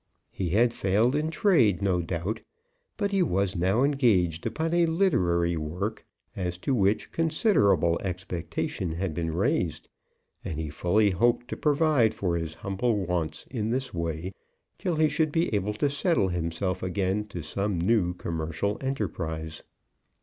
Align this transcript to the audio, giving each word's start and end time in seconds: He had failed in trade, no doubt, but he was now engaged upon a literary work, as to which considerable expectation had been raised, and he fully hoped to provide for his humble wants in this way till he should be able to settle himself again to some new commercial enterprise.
He 0.31 0.49
had 0.49 0.73
failed 0.73 1.13
in 1.15 1.29
trade, 1.29 1.79
no 1.83 2.01
doubt, 2.01 2.41
but 2.97 3.11
he 3.11 3.21
was 3.21 3.55
now 3.55 3.83
engaged 3.83 4.47
upon 4.47 4.73
a 4.73 4.87
literary 4.87 5.55
work, 5.55 6.07
as 6.35 6.57
to 6.65 6.73
which 6.73 7.11
considerable 7.11 7.99
expectation 8.01 8.93
had 8.93 9.13
been 9.13 9.31
raised, 9.31 9.89
and 10.43 10.59
he 10.59 10.71
fully 10.71 11.11
hoped 11.11 11.49
to 11.49 11.55
provide 11.55 12.15
for 12.15 12.35
his 12.35 12.55
humble 12.55 13.05
wants 13.05 13.45
in 13.51 13.69
this 13.69 13.93
way 13.93 14.31
till 14.79 14.95
he 14.95 15.07
should 15.07 15.31
be 15.31 15.53
able 15.53 15.75
to 15.75 15.87
settle 15.87 16.29
himself 16.29 16.81
again 16.81 17.27
to 17.27 17.43
some 17.43 17.77
new 17.77 18.15
commercial 18.15 18.79
enterprise. 18.81 19.61